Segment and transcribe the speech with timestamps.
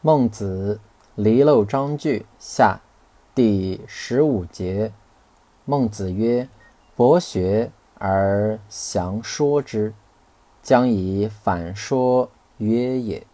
[0.00, 0.78] 孟子
[1.16, 2.78] 离娄章句下
[3.34, 4.92] 第十五节。
[5.64, 6.48] 孟子曰
[6.94, 9.92] ：“博学而详说之，
[10.62, 13.26] 将以反说约也。”